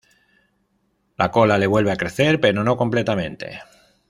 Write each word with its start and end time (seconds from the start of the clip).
La 1.15 1.29
cola 1.29 1.59
le 1.59 1.67
vuelve 1.67 1.91
a 1.91 1.95
crecer 1.95 2.41
pero 2.41 2.63
no 2.63 2.75
completamente. 2.75 3.59